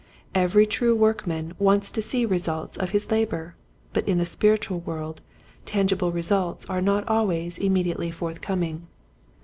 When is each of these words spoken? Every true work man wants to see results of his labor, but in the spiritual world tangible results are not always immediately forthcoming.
Every 0.33 0.65
true 0.65 0.95
work 0.95 1.27
man 1.27 1.53
wants 1.59 1.91
to 1.91 2.01
see 2.01 2.25
results 2.25 2.75
of 2.75 2.89
his 2.89 3.11
labor, 3.11 3.53
but 3.93 4.07
in 4.07 4.17
the 4.17 4.25
spiritual 4.25 4.79
world 4.79 5.21
tangible 5.63 6.11
results 6.11 6.65
are 6.65 6.81
not 6.81 7.07
always 7.07 7.59
immediately 7.59 8.09
forthcoming. 8.09 8.87